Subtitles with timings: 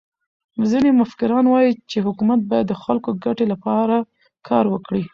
[0.69, 3.97] ځيني مفکران وايي، چي حکومت باید د خلکو د ګټي له پاره
[4.47, 5.03] کار وکړي.